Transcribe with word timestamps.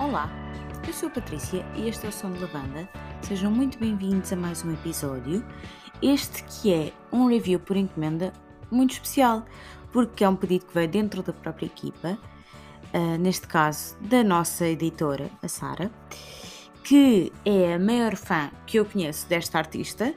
Olá, 0.00 0.30
eu 0.88 0.94
sou 0.94 1.10
a 1.10 1.12
Patrícia 1.12 1.62
e 1.76 1.86
este 1.86 2.06
é 2.06 2.08
o 2.08 2.12
Som 2.12 2.32
de 2.32 2.40
Lavanda. 2.40 2.88
Sejam 3.20 3.50
muito 3.50 3.78
bem-vindos 3.78 4.32
a 4.32 4.36
mais 4.36 4.64
um 4.64 4.72
episódio. 4.72 5.44
Este 6.00 6.42
que 6.44 6.72
é 6.72 6.92
um 7.12 7.26
review 7.26 7.60
por 7.60 7.76
encomenda 7.76 8.32
muito 8.70 8.92
especial, 8.92 9.44
porque 9.92 10.24
é 10.24 10.28
um 10.28 10.34
pedido 10.34 10.64
que 10.64 10.72
veio 10.72 10.88
dentro 10.88 11.22
da 11.22 11.34
própria 11.34 11.66
equipa, 11.66 12.18
uh, 12.94 13.18
neste 13.18 13.46
caso 13.46 13.94
da 14.00 14.24
nossa 14.24 14.66
editora, 14.66 15.30
a 15.42 15.48
Sara, 15.48 15.90
que 16.82 17.30
é 17.44 17.74
a 17.74 17.78
maior 17.78 18.16
fã 18.16 18.50
que 18.66 18.78
eu 18.78 18.86
conheço 18.86 19.28
desta 19.28 19.58
artista 19.58 20.14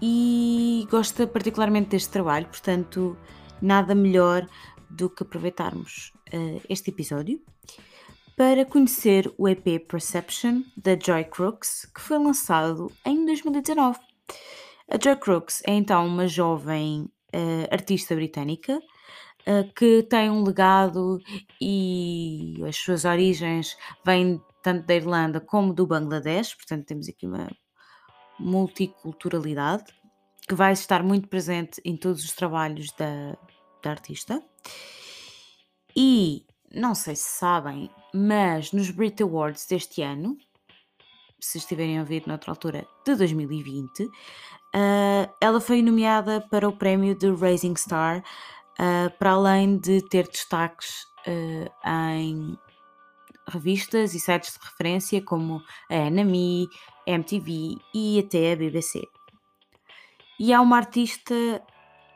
e 0.00 0.86
gosta 0.88 1.26
particularmente 1.26 1.90
deste 1.90 2.10
trabalho, 2.10 2.46
portanto, 2.46 3.18
nada 3.60 3.96
melhor 3.96 4.46
do 4.88 5.10
que 5.10 5.24
aproveitarmos 5.24 6.12
uh, 6.32 6.62
este 6.68 6.90
episódio 6.90 7.40
para 8.36 8.64
conhecer 8.64 9.32
o 9.38 9.48
EP 9.48 9.86
Perception 9.88 10.62
da 10.76 10.98
Joy 10.98 11.24
Crooks, 11.24 11.86
que 11.94 12.00
foi 12.00 12.18
lançado 12.18 12.90
em 13.04 13.24
2019. 13.24 13.98
A 14.90 14.98
Joy 15.02 15.16
Crooks 15.16 15.62
é 15.66 15.72
então 15.72 16.06
uma 16.06 16.26
jovem 16.26 17.10
uh, 17.34 17.68
artista 17.70 18.14
britânica 18.14 18.76
uh, 18.76 19.72
que 19.74 20.02
tem 20.02 20.30
um 20.30 20.42
legado 20.42 21.20
e 21.60 22.56
as 22.66 22.76
suas 22.76 23.04
origens 23.04 23.76
vêm 24.04 24.42
tanto 24.62 24.86
da 24.86 24.94
Irlanda 24.94 25.40
como 25.40 25.72
do 25.72 25.86
Bangladesh, 25.86 26.54
portanto 26.54 26.86
temos 26.86 27.08
aqui 27.08 27.26
uma 27.26 27.48
multiculturalidade 28.38 29.84
que 30.48 30.54
vai 30.54 30.72
estar 30.72 31.02
muito 31.02 31.28
presente 31.28 31.80
em 31.84 31.96
todos 31.96 32.24
os 32.24 32.32
trabalhos 32.32 32.90
da, 32.92 33.36
da 33.82 33.90
artista. 33.90 34.42
E 35.96 36.44
não 36.74 36.94
sei 36.94 37.14
se 37.14 37.38
sabem, 37.38 37.90
mas 38.12 38.72
nos 38.72 38.90
Brit 38.90 39.22
Awards 39.22 39.66
deste 39.66 40.02
ano, 40.02 40.36
se 41.40 41.58
estiverem 41.58 41.98
a 41.98 42.00
ouvir 42.00 42.26
noutra 42.26 42.50
altura 42.50 42.86
de 43.04 43.14
2020, 43.14 44.04
uh, 44.04 44.10
ela 45.40 45.60
foi 45.60 45.82
nomeada 45.82 46.40
para 46.50 46.68
o 46.68 46.76
prémio 46.76 47.14
de 47.16 47.30
Rising 47.30 47.76
Star, 47.76 48.18
uh, 48.18 49.10
para 49.18 49.32
além 49.32 49.78
de 49.78 50.02
ter 50.08 50.26
destaques 50.26 51.04
uh, 51.26 51.88
em 51.88 52.58
revistas 53.48 54.14
e 54.14 54.20
sites 54.20 54.54
de 54.54 54.64
referência 54.64 55.22
como 55.22 55.62
a 55.90 56.10
NME, 56.10 56.66
a 57.06 57.10
MTV 57.10 57.76
e 57.94 58.18
até 58.18 58.52
a 58.52 58.56
BBC. 58.56 59.02
E 60.40 60.52
é 60.52 60.58
uma 60.58 60.78
artista 60.78 61.34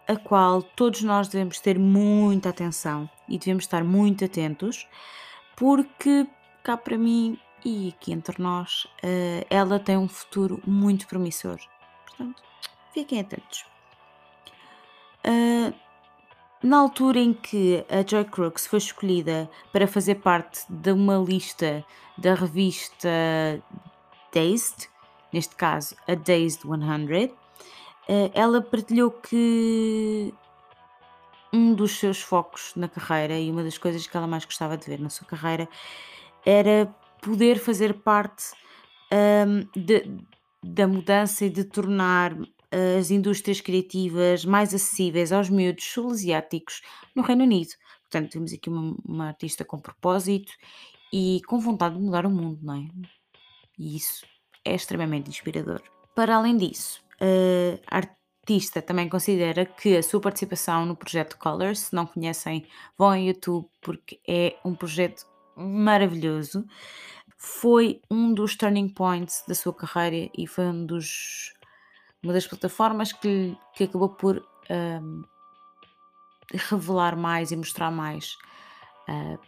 a 0.09 0.17
qual 0.17 0.63
todos 0.63 1.03
nós 1.03 1.29
devemos 1.29 1.61
ter 1.61 1.79
muita 1.79 2.49
atenção 2.49 3.09
e 3.29 3.39
devemos 3.39 3.65
estar 3.65 3.85
muito 3.85 4.25
atentos, 4.25 4.87
porque 5.57 6.27
cá 6.63 6.77
para 6.77 6.99
mim 6.99 7.39
e 7.65 7.89
aqui 7.89 8.13
entre 8.13 8.41
nós, 8.41 8.85
uh, 9.03 9.45
ela 9.51 9.79
tem 9.79 9.97
um 9.97 10.09
futuro 10.09 10.61
muito 10.67 11.07
promissor. 11.07 11.59
Portanto, 12.07 12.43
fiquem 12.93 13.21
atentos. 13.21 13.65
Uh, 15.27 15.75
na 16.63 16.79
altura 16.79 17.19
em 17.21 17.33
que 17.33 17.85
a 17.89 18.09
Joy 18.09 18.25
Crooks 18.25 18.67
foi 18.67 18.79
escolhida 18.79 19.49
para 19.73 19.87
fazer 19.87 20.17
parte 20.17 20.61
de 20.69 20.91
uma 20.91 21.17
lista 21.17 21.85
da 22.17 22.35
revista 22.35 23.09
Dazed, 24.35 24.89
neste 25.33 25.55
caso 25.55 25.95
a 26.09 26.15
Dazed 26.15 26.63
100, 26.63 27.33
eh, 28.09 28.31
ela 28.35 28.61
partilhou 28.61 29.13
que 29.13 30.35
um 31.53 31.75
dos 31.75 31.99
seus 31.99 32.21
focos 32.21 32.73
na 32.77 32.89
carreira 32.89 33.39
e 33.39 33.51
uma 33.51 33.63
das 33.63 33.79
coisas 33.79 34.07
que 34.07 34.17
ela 34.17 34.27
mais 34.27 34.45
gostava 34.45 34.77
de 34.77 34.87
ver 34.87 35.01
na 35.01 35.09
sua 35.09 35.27
carreira 35.27 35.69
era 36.45 36.87
poder 37.23 37.59
fazer 37.59 37.95
parte 37.95 38.53
um, 39.13 39.81
de, 39.81 40.05
da 40.63 40.87
mudança 40.87 41.45
e 41.45 41.51
de 41.51 41.65
tornar 41.65 42.37
as 42.99 43.11
indústrias 43.11 43.61
criativas 43.61 44.45
mais 44.45 44.75
acessíveis 44.75 45.33
aos 45.33 45.49
miúdos 45.49 45.85
sul-asiáticos 45.85 46.83
no 47.15 47.23
Reino 47.23 47.45
Unido. 47.45 47.71
Portanto, 48.03 48.33
temos 48.33 48.53
aqui 48.53 48.69
uma, 48.69 48.97
uma, 49.05 49.27
artista 49.29 49.65
com 49.65 49.79
propósito 49.79 50.53
e 51.13 51.41
com 51.47 51.59
vontade 51.59 51.97
de 51.97 52.03
mudar 52.03 52.27
o 52.27 52.31
mundo, 52.31 52.59
não 52.63 52.75
é? 52.75 52.89
E 53.79 53.97
isso 53.97 54.27
é 54.65 54.75
extremamente 54.75 55.31
inspirador. 55.31 55.83
Para 56.15 56.37
além 56.37 56.57
disso, 56.57 57.03
a 57.87 58.03
artista 58.49 58.81
também 58.81 59.09
considera 59.11 59.67
que 59.67 59.95
a 59.95 60.03
sua 60.03 60.21
participação 60.21 60.87
no 60.87 60.97
projeto 60.97 61.37
Colors, 61.37 61.81
se 61.81 61.95
não 61.95 62.07
conhecem, 62.07 62.67
vão 62.97 63.09
ao 63.09 63.17
YouTube 63.17 63.69
porque 63.79 64.19
é 64.27 64.57
um 64.65 64.75
projeto 64.75 65.27
maravilhoso. 65.55 66.67
Foi 67.37 68.01
um 68.11 68.33
dos 68.33 68.57
turning 68.57 68.89
points 68.89 69.45
da 69.47 69.55
sua 69.55 69.75
carreira 69.75 70.31
e 70.37 70.47
foi 70.47 70.65
um 70.65 70.87
dos, 70.87 71.53
uma 72.23 72.33
das 72.33 72.47
plataformas 72.47 73.13
que, 73.13 73.55
que 73.75 73.85
acabou 73.85 74.09
por 74.09 74.43
um, 74.71 75.23
revelar 76.51 77.17
mais 77.17 77.53
e 77.53 77.57
mostrar 77.57 77.91
mais 77.91 78.39
uh, 79.09 79.39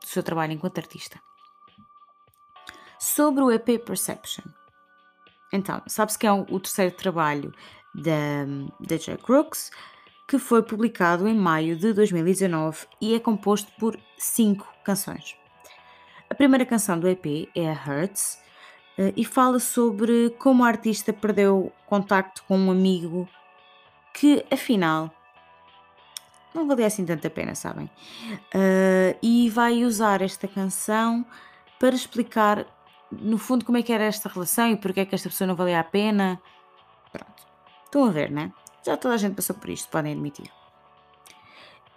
do 0.00 0.06
seu 0.06 0.22
trabalho 0.22 0.54
enquanto 0.54 0.78
artista. 0.78 1.20
Sobre 2.98 3.44
o 3.44 3.50
EP 3.50 3.84
Perception. 3.84 4.44
Então, 5.52 5.82
sabe-se 5.86 6.18
que 6.18 6.26
é 6.26 6.32
o 6.32 6.58
terceiro 6.58 6.96
trabalho 6.96 7.52
da, 7.94 8.46
da 8.80 8.96
Jack 8.96 9.22
Crooks, 9.22 9.70
que 10.26 10.38
foi 10.38 10.62
publicado 10.62 11.28
em 11.28 11.34
maio 11.34 11.76
de 11.76 11.92
2019 11.92 12.86
e 13.00 13.14
é 13.14 13.20
composto 13.20 13.70
por 13.78 13.98
cinco 14.16 14.66
canções. 14.84 15.36
A 16.30 16.34
primeira 16.34 16.64
canção 16.64 16.98
do 16.98 17.08
EP 17.08 17.48
é 17.54 17.70
a 17.70 17.72
Hurts 17.72 18.38
eh, 18.96 19.12
e 19.16 19.24
fala 19.24 19.58
sobre 19.58 20.30
como 20.38 20.64
a 20.64 20.68
artista 20.68 21.12
perdeu 21.12 21.72
contacto 21.86 22.42
com 22.44 22.56
um 22.56 22.70
amigo 22.70 23.28
que, 24.14 24.44
afinal, 24.50 25.10
não 26.54 26.66
valia 26.66 26.86
assim 26.86 27.04
tanta 27.04 27.30
pena, 27.30 27.54
sabem? 27.54 27.86
Uh, 28.54 29.16
e 29.22 29.48
vai 29.48 29.84
usar 29.84 30.20
esta 30.20 30.46
canção 30.46 31.24
para 31.78 31.94
explicar 31.94 32.66
no 33.10 33.38
fundo, 33.38 33.64
como 33.64 33.78
é 33.78 33.82
que 33.82 33.92
era 33.92 34.04
esta 34.04 34.28
relação 34.28 34.70
e 34.70 34.76
porque 34.76 35.00
é 35.00 35.04
que 35.04 35.14
esta 35.14 35.28
pessoa 35.28 35.48
não 35.48 35.54
valia 35.54 35.80
a 35.80 35.84
pena. 35.84 36.40
Pronto. 37.10 37.51
Estão 37.92 38.06
a 38.06 38.10
ver, 38.10 38.30
né? 38.30 38.50
Já 38.86 38.96
toda 38.96 39.12
a 39.12 39.18
gente 39.18 39.34
passou 39.34 39.54
por 39.54 39.68
isto, 39.68 39.86
podem 39.90 40.12
admitir. 40.12 40.50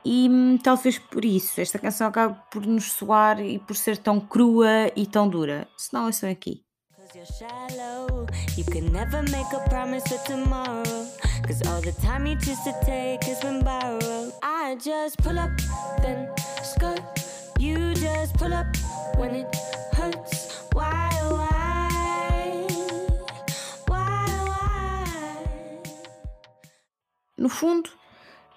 E 0.04 0.28
hum, 0.30 0.58
talvez 0.62 1.00
por 1.00 1.24
isso 1.24 1.62
esta 1.62 1.80
canção 1.80 2.08
acabe 2.08 2.38
por 2.52 2.66
nos 2.66 2.92
soar 2.92 3.40
e 3.40 3.60
por 3.60 3.78
ser 3.78 3.98
tão 4.00 4.20
crua 4.20 4.92
e 4.94 5.08
tão 5.08 5.30
dura. 5.30 5.70
Se 5.78 5.94
não, 5.94 6.08
ouçam 6.08 6.30
aqui. 6.30 6.66
You 8.58 8.66
can 8.66 8.92
never 8.92 9.24
make 9.32 9.56
a 9.56 9.60
promise 9.70 10.04
of 10.14 10.22
tomorrow. 10.26 10.84
Cause 11.48 11.62
all 11.66 11.80
the 11.80 11.94
time 12.02 12.28
you 12.28 12.38
choose 12.42 12.62
to 12.66 12.74
take 12.86 13.24
has 13.24 13.40
been 13.40 13.64
borrowed. 13.64 14.34
I 14.44 14.76
just 14.76 15.18
pull 15.24 15.40
up, 15.40 15.52
then 16.02 16.28
skirt. 16.62 17.00
You 17.58 17.94
just 17.94 18.34
pull 18.36 18.54
up 18.54 18.68
when 19.16 19.34
it 19.34 19.48
No 27.38 27.50
fundo, 27.50 27.90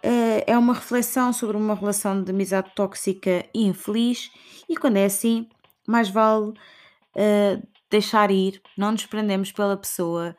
eh, 0.02 0.44
é 0.46 0.56
uma 0.56 0.74
reflexão 0.74 1.32
sobre 1.32 1.56
uma 1.56 1.74
relação 1.74 2.22
de 2.22 2.30
amizade 2.30 2.72
tóxica 2.74 3.44
e 3.54 3.66
infeliz, 3.66 4.30
e 4.68 4.76
quando 4.76 4.96
é 4.96 5.04
assim, 5.04 5.48
mais 5.86 6.08
vale 6.08 6.50
uh, 6.50 7.68
deixar 7.90 8.30
ir, 8.30 8.60
não 8.76 8.92
nos 8.92 9.06
prendemos 9.06 9.50
pela 9.52 9.76
pessoa 9.76 10.36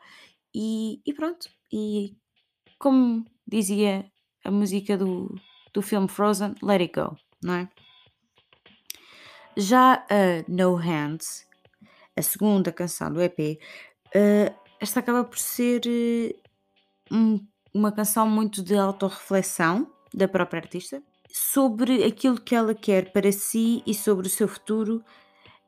e, 0.54 1.00
e, 1.04 1.12
pronto. 1.12 1.48
E 1.72 2.16
como 2.78 3.24
dizia 3.46 4.10
a 4.44 4.50
música 4.50 4.96
do, 4.96 5.34
do 5.74 5.82
filme 5.82 6.08
Frozen, 6.08 6.54
let 6.62 6.80
it 6.80 6.92
go, 6.94 7.16
não 7.42 7.54
é? 7.54 7.68
Já 9.56 10.06
a 10.08 10.44
No 10.48 10.76
Hands 10.76 11.48
a 12.16 12.22
segunda 12.22 12.72
canção 12.72 13.12
do 13.12 13.22
EP, 13.22 13.38
uh, 13.38 13.58
eh, 14.14 14.54
esta 14.80 15.00
acaba 15.00 15.24
por 15.24 15.38
ser 15.38 15.80
uh, 15.86 17.14
um, 17.14 17.46
uma 17.74 17.92
canção 17.92 18.28
muito 18.28 18.62
de 18.62 18.76
autorreflexão 18.76 19.90
da 20.12 20.26
própria 20.26 20.60
artista 20.60 21.02
sobre 21.32 22.04
aquilo 22.04 22.40
que 22.40 22.54
ela 22.54 22.74
quer 22.74 23.12
para 23.12 23.30
si 23.30 23.82
e 23.86 23.94
sobre 23.94 24.26
o 24.26 24.30
seu 24.30 24.48
futuro, 24.48 25.04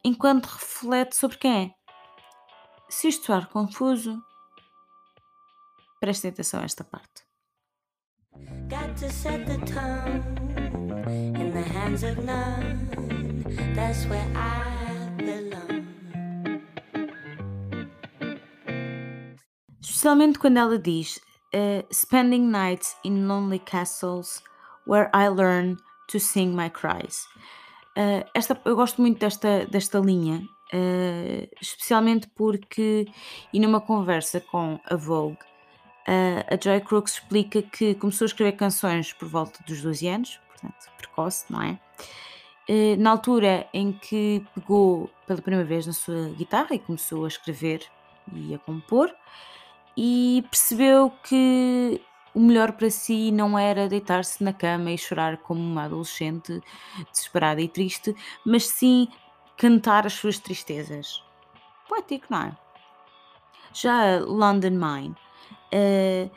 enquanto 0.04 0.46
reflete 0.46 1.16
sobre 1.16 1.38
quem 1.38 1.64
é. 1.66 1.74
Se 2.88 3.08
isto 3.08 3.26
soar 3.26 3.48
confuso, 3.48 4.20
prestem 6.00 6.30
atenção 6.30 6.60
a 6.60 6.64
esta 6.64 6.84
parte. 6.84 7.22
Got 8.68 8.96
to 8.98 9.10
set 9.10 9.46
the 9.46 9.58
tone 9.58 10.22
in 11.38 11.52
the 11.52 11.62
hands 11.62 12.02
of 12.02 12.20
none. 12.24 12.88
That's 13.74 14.06
where 14.06 14.26
I 14.34 15.10
belong. 15.16 15.86
Especialmente 19.80 20.38
quando 20.38 20.56
ela 20.56 20.78
diz 20.78 21.20
uh, 21.54 21.82
Spending 21.90 22.50
nights 22.50 22.96
in 23.04 23.28
lonely 23.28 23.58
castles 23.58 24.42
where 24.86 25.10
I 25.14 25.28
learn 25.28 25.78
to 26.08 26.18
sing 26.18 26.54
my 26.54 26.68
cries. 26.68 27.26
Uh, 27.96 28.24
esta, 28.34 28.60
eu 28.64 28.74
gosto 28.74 29.00
muito 29.00 29.18
desta, 29.18 29.66
desta 29.66 29.98
linha, 29.98 30.42
uh, 30.72 31.48
especialmente 31.60 32.28
porque, 32.34 33.06
e 33.52 33.60
numa 33.60 33.80
conversa 33.80 34.40
com 34.40 34.80
a 34.84 34.96
Vogue, 34.96 35.38
a 36.04 36.56
Joy 36.60 36.80
Crooks 36.80 37.14
explica 37.14 37.62
que 37.62 37.94
começou 37.94 38.24
a 38.24 38.26
escrever 38.26 38.52
canções 38.52 39.12
por 39.12 39.28
volta 39.28 39.62
dos 39.64 39.80
12 39.80 40.08
anos, 40.08 40.40
portanto, 40.48 40.90
precoce, 40.98 41.44
não 41.48 41.62
é? 41.62 41.78
na 42.98 43.10
altura 43.10 43.68
em 43.72 43.92
que 43.92 44.44
pegou 44.52 45.08
pela 45.26 45.40
primeira 45.40 45.64
vez 45.64 45.86
na 45.86 45.92
sua 45.92 46.30
guitarra 46.30 46.74
e 46.74 46.78
começou 46.78 47.24
a 47.24 47.28
escrever 47.28 47.86
e 48.34 48.54
a 48.54 48.58
compor, 48.58 49.14
e 49.96 50.44
percebeu 50.50 51.10
que 51.22 52.00
o 52.34 52.40
melhor 52.40 52.72
para 52.72 52.90
si 52.90 53.30
não 53.30 53.58
era 53.58 53.88
deitar-se 53.88 54.42
na 54.42 54.52
cama 54.52 54.90
e 54.90 54.98
chorar 54.98 55.38
como 55.38 55.60
uma 55.60 55.84
adolescente 55.84 56.60
desesperada 57.10 57.60
e 57.60 57.68
triste, 57.68 58.14
mas 58.44 58.66
sim 58.66 59.08
cantar 59.56 60.06
as 60.06 60.14
suas 60.14 60.38
tristezas. 60.38 61.22
Poético, 61.88 62.26
não 62.30 62.42
é? 62.42 62.56
Já 63.74 64.18
London 64.20 64.70
Mine, 64.70 65.14
eh, 65.70 66.30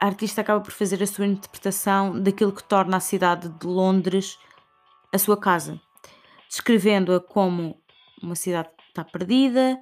a 0.00 0.06
artista 0.06 0.40
acaba 0.40 0.60
por 0.60 0.72
fazer 0.72 1.02
a 1.02 1.06
sua 1.06 1.26
interpretação 1.26 2.20
daquilo 2.20 2.52
que 2.52 2.62
torna 2.62 2.96
a 2.96 3.00
cidade 3.00 3.48
de 3.48 3.66
Londres 3.66 4.38
a 5.12 5.18
sua 5.18 5.36
casa, 5.36 5.80
descrevendo-a 6.48 7.20
como 7.20 7.80
uma 8.20 8.34
cidade 8.34 8.68
que 8.76 8.84
está 8.88 9.04
perdida, 9.04 9.78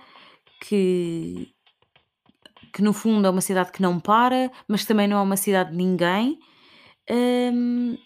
que 0.60 1.52
que 2.72 2.82
no 2.82 2.92
fundo 2.92 3.26
é 3.26 3.30
uma 3.30 3.40
cidade 3.40 3.70
que 3.70 3.82
não 3.82 4.00
para, 4.00 4.50
mas 4.66 4.84
também 4.84 5.06
não 5.06 5.18
é 5.18 5.22
uma 5.22 5.36
cidade 5.36 5.70
de 5.70 5.76
ninguém, 5.76 6.38
hum, 7.10 7.96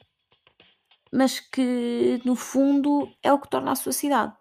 mas 1.13 1.41
que 1.41 2.21
no 2.25 2.35
fundo 2.35 3.09
é 3.23 3.33
o 3.33 3.39
que 3.39 3.49
torna 3.49 3.73
a 3.73 3.77
sua 3.77 3.93
cidade. 3.93 4.33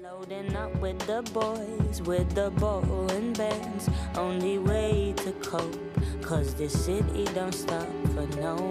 Loading 0.00 0.54
up 0.54 0.80
with 0.80 0.96
the 1.06 1.22
boys, 1.32 2.00
with 2.06 2.28
the 2.34 2.50
bowling 2.50 3.32
bands. 3.32 3.88
Only 4.16 4.58
way 4.60 5.12
to 5.24 5.32
cope, 5.48 5.76
cause 6.22 6.54
this 6.54 6.72
city 6.72 7.24
don't 7.34 7.52
stop 7.52 7.88
for 8.14 8.26
no 8.40 8.67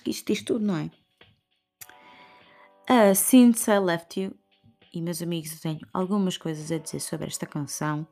Acho 0.00 0.04
que 0.04 0.10
isto 0.12 0.32
diz 0.32 0.42
tudo, 0.42 0.64
não 0.64 0.76
é? 0.78 0.90
Uh, 2.88 3.14
Since 3.14 3.70
I 3.70 3.78
Left 3.78 4.18
You, 4.18 4.34
e 4.94 5.02
meus 5.02 5.20
amigos, 5.20 5.52
eu 5.52 5.60
tenho 5.60 5.80
algumas 5.92 6.38
coisas 6.38 6.72
a 6.72 6.78
dizer 6.78 7.00
sobre 7.00 7.26
esta 7.26 7.44
canção. 7.44 8.06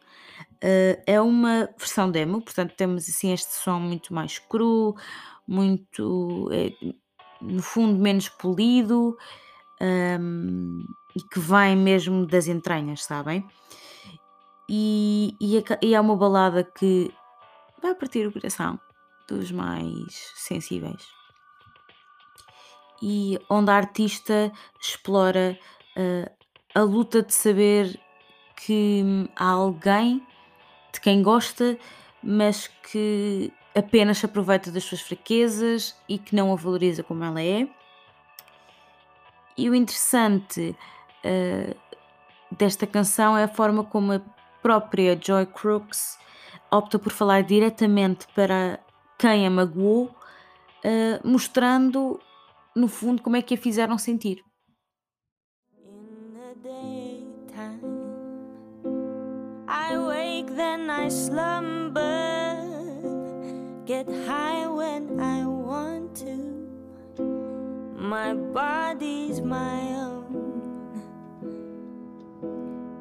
Uh, 0.62 1.00
é 1.06 1.19
uma 1.19 1.67
versão 1.79 2.11
demo, 2.11 2.43
portanto, 2.43 2.75
temos 2.76 3.08
assim 3.08 3.32
este 3.32 3.55
som 3.55 3.81
muito 3.81 4.12
mais 4.12 4.38
cru, 4.38 4.94
muito, 5.46 6.50
é, 6.52 6.75
no 7.40 7.62
fundo, 7.62 7.99
menos 7.99 8.29
polido 8.29 9.17
um, 9.81 10.85
e 11.17 11.23
que 11.23 11.40
vem 11.40 11.75
mesmo 11.75 12.26
das 12.26 12.49
entranhas, 12.49 13.02
sabem? 13.02 13.49
E, 14.69 15.35
e, 15.40 15.56
é, 15.56 15.62
e 15.82 15.94
é 15.94 16.00
uma 16.00 16.17
balada 16.17 16.62
que 16.62 17.11
vai 17.81 17.94
partir 17.94 18.26
o 18.26 18.32
coração 18.32 18.79
dos 19.26 19.50
mais 19.50 20.12
sensíveis 20.37 21.18
e 23.03 23.39
onde 23.49 23.71
a 23.71 23.75
artista 23.75 24.53
explora 24.81 25.59
uh, 25.97 26.31
a 26.75 26.83
luta 26.83 27.23
de 27.23 27.35
saber 27.35 27.99
que 28.56 29.29
há 29.37 29.50
alguém 29.50 30.27
de 30.93 31.00
quem 31.00 31.23
gosta, 31.23 31.79
mas 32.23 32.67
que 32.67 33.53
apenas 33.75 34.19
se 34.19 34.27
aproveita 34.27 34.71
das 34.71 34.85
suas 34.85 35.00
fraquezas 35.00 35.97
e 36.09 36.19
que 36.19 36.35
não 36.35 36.53
a 36.53 36.56
valoriza 36.56 37.03
como 37.03 37.25
ela 37.25 37.41
é. 37.41 37.69
E 39.56 39.69
o 39.69 39.75
interessante 39.75 40.77
uh, 41.25 41.77
desta 42.50 42.87
canção 42.87 43.37
é 43.37 43.45
a 43.45 43.49
forma 43.49 43.85
como 43.85 44.12
a 44.12 44.21
própria 44.62 45.19
Joy 45.21 45.47
Crooks 45.47 46.19
opta 46.71 46.99
por 46.99 47.12
falar 47.12 47.43
diretamente 47.43 48.27
para 48.35 48.79
quem 49.19 49.47
a 49.47 49.50
magoou, 49.50 50.05
uh, 50.06 51.29
mostrando 51.29 52.21
no 52.78 52.88
fundo, 52.88 53.22
como 53.22 53.36
é 53.36 53.42
que 53.42 53.54
a 53.54 53.58
fizeram 53.58 53.98
sentir. 53.98 54.42
I 59.66 59.96
wake, 59.96 60.54
then 60.54 60.88
I 60.90 61.08
slumber. 61.08 62.56
Get 63.84 64.06
high 64.26 64.66
when 64.66 65.19
I 65.19 65.44
want 65.46 66.14
to. 66.16 67.22
My 67.96 68.34
body's 68.34 69.40
my 69.40 69.80
own. 69.94 70.28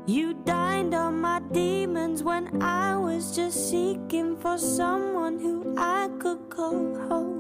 You 0.08 0.34
dined 0.46 0.94
on 0.94 1.20
my 1.20 1.42
demons 1.52 2.24
when 2.24 2.62
I 2.62 2.96
was 2.96 3.36
just 3.36 3.70
seeking 3.70 4.38
for 4.38 4.58
someone 4.58 5.40
who 5.40 5.76
I 5.78 6.10
could 6.20 6.50
call 6.50 6.96
home. 7.10 7.37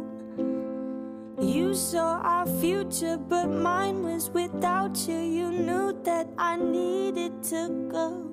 You 1.68 1.76
saw 1.76 2.22
our 2.22 2.46
future, 2.62 3.18
but 3.18 3.48
mine 3.48 4.02
was 4.02 4.30
without 4.30 4.98
you. 5.06 5.18
You 5.18 5.52
knew 5.52 6.02
that 6.06 6.30
I 6.38 6.56
needed 6.56 7.44
to 7.52 7.68
go. 7.92 8.24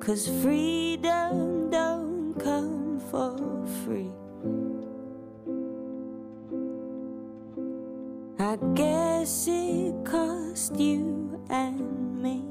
Cause 0.00 0.26
freedom 0.42 1.70
don't 1.70 2.34
come 2.34 2.98
for 3.08 3.38
free. 3.84 4.10
I 8.40 8.58
guess 8.74 9.46
it 9.46 9.94
cost 10.04 10.74
you 10.74 11.40
and 11.48 12.20
me. 12.20 12.42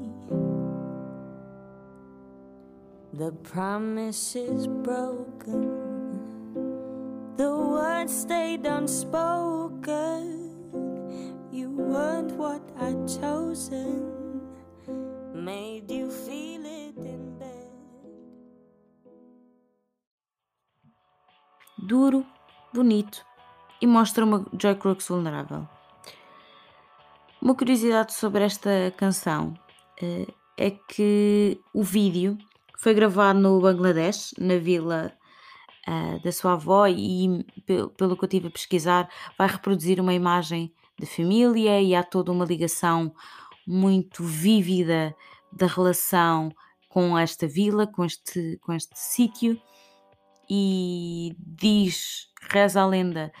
The 3.12 3.32
promise 3.32 4.34
is 4.34 4.66
broken. 4.66 5.87
The 7.38 7.54
words 7.54 8.12
stayed 8.22 8.66
unspoken. 8.66 10.50
You 11.52 11.70
weren't 11.70 12.32
what 12.32 12.60
I'd 12.80 13.06
chosen. 13.06 14.10
Made 15.32 15.88
you 15.88 16.10
feel 16.10 16.66
it 16.66 16.98
in 16.98 17.38
bed. 17.38 17.70
Duro, 21.78 22.26
bonito 22.74 23.24
e 23.80 23.86
mostra 23.86 24.24
uma 24.24 24.44
Joy 24.52 24.74
Crooks 24.74 25.06
vulnerável. 25.06 25.68
Uma 27.40 27.54
curiosidade 27.54 28.14
sobre 28.14 28.42
esta 28.42 28.92
canção 28.96 29.54
uh, 30.02 30.34
é 30.56 30.72
que 30.72 31.60
o 31.72 31.84
vídeo 31.84 32.36
foi 32.76 32.94
gravado 32.94 33.38
no 33.38 33.60
Bangladesh, 33.60 34.34
na 34.36 34.58
vila 34.58 35.16
uh, 35.88 36.22
da 36.22 36.30
sua 36.30 36.52
avó 36.52 36.86
e, 36.86 37.44
pelo 37.96 38.16
que 38.16 38.24
eu 38.24 38.28
tive 38.28 38.48
a 38.48 38.50
pesquisar, 38.50 39.08
vai 39.38 39.48
reproduzir 39.48 40.00
uma 40.00 40.12
imagem 40.12 40.72
de 40.98 41.06
família 41.06 41.80
e 41.80 41.94
há 41.94 42.02
toda 42.02 42.30
uma 42.30 42.44
ligação 42.44 43.14
muito 43.66 44.22
vívida 44.22 45.14
da 45.52 45.66
relação 45.66 46.50
com 46.88 47.16
esta 47.16 47.46
vila, 47.46 47.86
com 47.86 48.04
este, 48.04 48.58
com 48.62 48.72
este 48.72 48.98
sítio. 48.98 49.60
E 50.50 51.36
diz, 51.38 52.28
reza 52.50 52.80
a 52.80 52.86
lenda, 52.86 53.32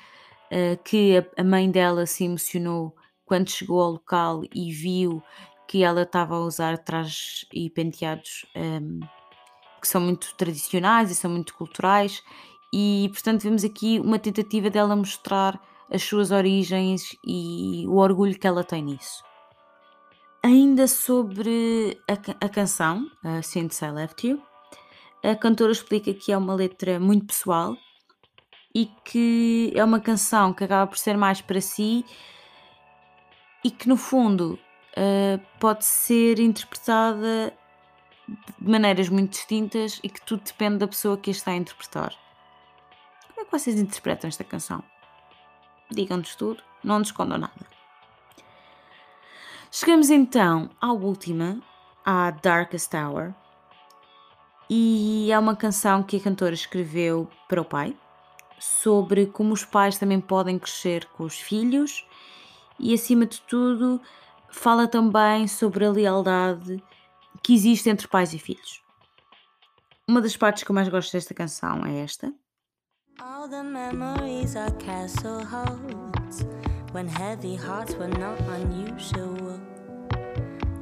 uh, 0.50 0.82
que 0.84 1.24
a, 1.36 1.44
mãe 1.44 1.70
dela 1.70 2.06
se 2.06 2.24
emocionou 2.24 2.94
quando 3.24 3.50
chegou 3.50 3.80
ao 3.80 3.92
local 3.92 4.42
e 4.54 4.72
viu 4.72 5.22
que 5.66 5.82
ela 5.82 6.02
estava 6.02 6.34
a 6.34 6.40
usar 6.40 6.78
trajes 6.78 7.46
e 7.52 7.68
penteados 7.68 8.46
um, 8.56 9.00
que 9.80 9.88
são 9.88 10.00
muito 10.00 10.34
tradicionais 10.36 11.10
e 11.10 11.14
são 11.14 11.30
muito 11.30 11.54
culturais, 11.54 12.22
e 12.72 13.08
portanto 13.12 13.42
vemos 13.42 13.64
aqui 13.64 14.00
uma 14.00 14.18
tentativa 14.18 14.68
dela 14.68 14.94
mostrar 14.94 15.60
as 15.90 16.02
suas 16.02 16.30
origens 16.30 17.16
e 17.26 17.84
o 17.86 17.96
orgulho 17.96 18.38
que 18.38 18.46
ela 18.46 18.62
tem 18.62 18.82
nisso. 18.82 19.24
Ainda 20.42 20.86
sobre 20.86 21.98
a, 22.08 22.44
a 22.46 22.48
canção, 22.48 23.10
a 23.24 23.42
Since 23.42 23.84
I 23.84 23.90
Left 23.90 24.26
You, 24.26 24.42
a 25.22 25.34
cantora 25.34 25.72
explica 25.72 26.14
que 26.14 26.30
é 26.30 26.36
uma 26.36 26.54
letra 26.54 27.00
muito 27.00 27.26
pessoal 27.26 27.76
e 28.74 28.86
que 29.04 29.72
é 29.74 29.82
uma 29.82 29.98
canção 29.98 30.52
que 30.52 30.62
acaba 30.62 30.86
por 30.86 30.98
ser 30.98 31.16
mais 31.16 31.40
para 31.40 31.60
si 31.60 32.04
e 33.64 33.70
que 33.70 33.88
no 33.88 33.96
fundo 33.96 34.58
uh, 34.96 35.40
pode 35.58 35.84
ser 35.84 36.38
interpretada 36.38 37.52
de 38.58 38.70
maneiras 38.70 39.08
muito 39.08 39.30
distintas 39.30 39.98
e 40.02 40.08
que 40.08 40.20
tudo 40.20 40.42
depende 40.44 40.78
da 40.78 40.88
pessoa 40.88 41.16
que 41.16 41.30
está 41.30 41.52
a 41.52 41.56
interpretar. 41.56 42.14
que 43.34 43.50
vocês 43.50 43.78
interpretam 43.80 44.28
esta 44.28 44.44
canção? 44.44 44.82
Digam-nos 45.90 46.34
tudo, 46.34 46.62
não 46.84 46.98
nos 46.98 47.08
escondam 47.08 47.38
nada. 47.38 47.66
Chegamos 49.70 50.10
então 50.10 50.70
à 50.80 50.92
última, 50.92 51.60
à 52.04 52.30
Darkest 52.30 52.94
Hour, 52.94 53.34
e 54.68 55.30
é 55.32 55.38
uma 55.38 55.56
canção 55.56 56.02
que 56.02 56.16
a 56.16 56.20
cantora 56.20 56.54
escreveu 56.54 57.30
para 57.48 57.62
o 57.62 57.64
pai, 57.64 57.96
sobre 58.58 59.26
como 59.26 59.54
os 59.54 59.64
pais 59.64 59.98
também 59.98 60.20
podem 60.20 60.58
crescer 60.58 61.06
com 61.06 61.24
os 61.24 61.38
filhos 61.38 62.06
e, 62.78 62.92
acima 62.92 63.24
de 63.24 63.40
tudo, 63.42 64.00
fala 64.50 64.86
também 64.86 65.46
sobre 65.48 65.84
a 65.84 65.90
lealdade 65.90 66.82
que 67.48 67.54
existe 67.54 67.88
entre 67.88 68.06
pais 68.06 68.34
e 68.34 68.38
filhos. 68.38 68.82
Uma 70.06 70.20
das 70.20 70.36
partes 70.36 70.62
que 70.62 70.70
eu 70.70 70.74
mais 70.74 70.86
gosto 70.90 71.12
desta 71.12 71.32
canção 71.32 71.82
é 71.86 72.00
esta. 72.00 72.30
All 73.18 73.48
the 73.48 73.62
memories 73.62 74.54
our 74.54 74.70
castle 74.72 75.42
holds 75.42 76.44
when 76.92 77.08
heavy 77.08 77.56
hearts 77.56 77.94
were 77.94 78.10
not 78.18 78.38
unusual. 78.50 79.58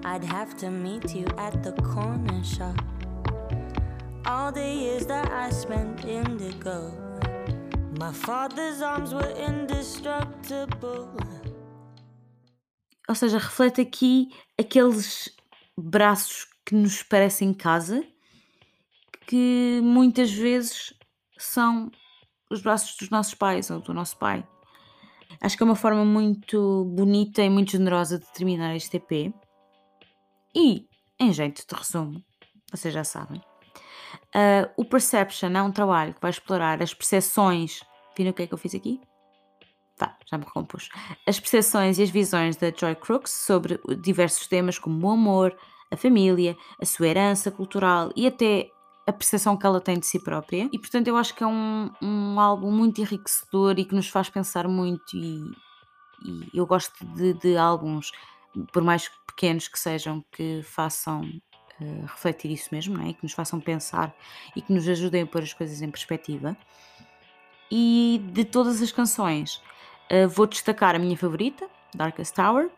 I'd 0.05 0.25
have 0.25 0.57
to 0.57 0.69
meet 0.69 1.15
you 1.15 1.27
at 1.39 1.63
the 1.63 1.71
corner 1.83 2.43
shop. 2.43 2.75
All 4.27 4.51
the 4.51 4.61
years 4.61 5.07
that 5.07 5.31
I 5.31 5.53
spent 5.53 6.05
indigo. 6.05 6.91
My 8.01 8.13
father's 8.13 8.83
arms 8.83 9.15
were 9.15 9.33
indestructible. 9.39 11.15
Ou 13.09 13.15
seja, 13.15 13.39
reflete 13.39 13.81
aqui 13.81 14.31
aqueles 14.59 15.31
braços 15.79 16.56
que 16.67 16.75
nos 16.75 17.01
parecem 17.05 17.55
casa, 17.55 18.05
que 19.27 19.81
muitas 19.85 20.33
vezes 20.33 20.93
são 21.39 21.91
os 22.51 22.61
braços 22.61 22.97
dos 22.97 23.09
nossos 23.09 23.35
pais 23.35 23.71
ou 23.71 23.81
do 23.81 23.95
nosso 23.95 24.19
pai. 24.19 24.47
Acho 25.41 25.57
que 25.57 25.63
é 25.63 25.67
uma 25.67 25.77
forma 25.77 26.05
muito 26.05 26.85
bonita 26.87 27.43
e 27.43 27.49
muito 27.49 27.73
generosa 27.73 28.19
de 28.19 28.27
terminar 28.33 28.75
este 28.75 28.97
EP. 28.97 29.33
E, 30.55 30.89
em 31.21 31.33
jeito 31.33 31.65
de 31.67 31.75
resumo, 31.75 32.25
vocês 32.73 32.93
já 32.93 33.05
sabem, 33.05 33.39
uh, 33.39 34.73
o 34.77 34.85
Perception 34.85 35.51
é 35.51 35.63
um 35.63 35.71
trabalho 35.71 36.15
que 36.15 36.21
vai 36.21 36.31
explorar 36.31 36.83
as 36.83 36.93
percepções. 36.93 37.81
Viram 38.17 38.31
o 38.31 38.35
que 38.35 38.43
é 38.43 38.47
que 38.47 38.55
eu 38.55 38.59
fiz 38.59 38.75
aqui? 38.75 39.01
Tá, 39.97 40.17
já 40.27 40.37
me 40.37 40.45
recompus. 40.45 40.89
As 41.27 41.39
percepções 41.39 41.99
e 41.99 42.03
as 42.03 42.11
visões 42.11 42.57
da 42.57 42.71
Joy 42.71 42.95
Crooks 42.97 43.33
sobre 43.33 43.79
diversos 44.03 44.47
temas 44.47 44.79
como 44.79 45.07
o 45.07 45.11
amor, 45.11 45.57
a 45.97 45.99
família, 45.99 46.57
a 46.81 46.85
sua 46.85 47.09
herança 47.09 47.51
cultural 47.51 48.13
e 48.15 48.27
até 48.27 48.71
a 49.07 49.13
percepção 49.13 49.57
que 49.57 49.65
ela 49.65 49.81
tem 49.81 49.99
de 49.99 50.07
si 50.07 50.19
própria. 50.19 50.69
E 50.73 50.79
portanto 50.79 51.09
eu 51.09 51.17
acho 51.17 51.35
que 51.35 51.43
é 51.43 51.47
um, 51.47 51.91
um 52.03 52.41
álbum 52.41 52.71
muito 52.71 53.01
enriquecedor 53.01 53.79
e 53.79 53.85
que 53.85 53.95
nos 53.95 54.09
faz 54.09 54.29
pensar 54.29 54.67
muito 54.67 55.17
e, 55.17 55.41
e 56.25 56.51
eu 56.59 56.67
gosto 56.67 57.05
de, 57.15 57.33
de, 57.35 57.57
álbuns, 57.57 58.11
por 58.73 58.83
mais 58.83 59.09
pequenos 59.27 59.69
que 59.69 59.79
sejam, 59.79 60.25
que 60.33 60.63
façam 60.63 61.21
uh, 61.81 62.03
refletir 62.03 62.51
isso 62.51 62.69
mesmo, 62.73 62.99
não 62.99 63.09
é? 63.09 63.13
que 63.13 63.23
nos 63.23 63.33
façam 63.33 63.61
pensar 63.61 64.15
e 64.57 64.63
que 64.63 64.73
nos 64.73 64.89
ajudem 64.89 65.23
a 65.23 65.27
pôr 65.27 65.43
as 65.43 65.53
coisas 65.53 65.83
em 65.83 65.91
perspectiva. 65.91 66.57
E 67.71 68.21
de 68.33 68.45
todas 68.45 68.83
as 68.83 68.91
canções, 68.91 69.63
uh, 70.11 70.29
vou 70.29 70.47
destacar 70.47 70.97
a 70.97 70.99
minha 70.99 71.17
favorita, 71.17 71.69
Darkest 71.95 72.35
Tower, 72.35 72.71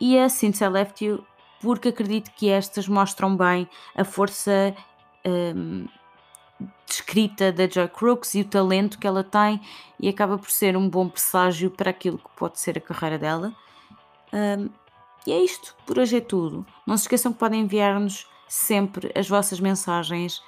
e 0.00 0.18
a 0.18 0.28
Since 0.28 0.62
I 0.62 0.68
Left 0.68 1.04
You, 1.04 1.24
porque 1.62 1.88
acredito 1.88 2.30
que 2.32 2.50
estas 2.50 2.88
mostram 2.88 3.36
bem 3.36 3.68
a 3.96 4.04
força 4.04 4.74
um, 5.24 5.86
descrita 6.86 7.50
da 7.52 7.68
Joy 7.68 7.88
Crooks 7.88 8.34
e 8.34 8.40
o 8.40 8.44
talento 8.44 8.98
que 8.98 9.06
ela 9.06 9.24
tem 9.24 9.60
e 9.98 10.06
acaba 10.08 10.36
por 10.36 10.50
ser 10.50 10.76
um 10.76 10.90
bom 10.90 11.08
presságio 11.08 11.70
para 11.70 11.90
aquilo 11.90 12.18
que 12.18 12.28
pode 12.36 12.58
ser 12.58 12.76
a 12.76 12.80
carreira 12.80 13.16
dela. 13.18 13.54
Um, 14.32 14.68
e 15.26 15.32
é 15.32 15.42
isto, 15.42 15.74
por 15.86 15.98
hoje 15.98 16.16
é 16.16 16.20
tudo. 16.20 16.66
Não 16.86 16.96
se 16.96 17.02
esqueçam 17.04 17.32
que 17.32 17.38
podem 17.38 17.60
enviar-nos 17.60 18.28
sempre 18.48 19.12
as 19.16 19.28
vossas 19.28 19.60
mensagens, 19.60 20.42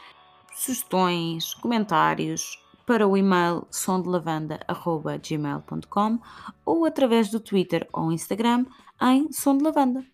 sugestões, 0.53 1.55
comentários 1.55 2.61
para 2.85 3.07
o 3.09 3.17
e-mail 3.17 3.67
sondelavanda.gmail.com 3.71 6.19
ou 6.67 6.85
através 6.85 7.31
do 7.31 7.41
Twitter 7.41 7.89
ou 7.93 8.13
Instagram 8.13 8.67
em 9.01 9.27
de 9.29 9.63
Lavanda. 9.63 10.14